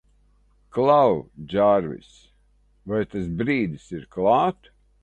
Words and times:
Klau, 0.77 1.13
Džārvis, 1.51 2.09
vai 2.95 3.05
tas 3.13 3.31
brīdis 3.45 3.87
ir 4.01 4.11
klāt? 4.19 4.77